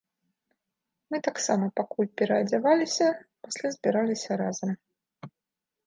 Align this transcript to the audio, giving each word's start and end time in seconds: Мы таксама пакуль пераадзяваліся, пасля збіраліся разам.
Мы 1.13 1.17
таксама 1.27 1.65
пакуль 1.81 2.09
пераадзяваліся, 2.21 3.07
пасля 3.47 3.67
збіраліся 3.79 4.31
разам. 4.47 4.69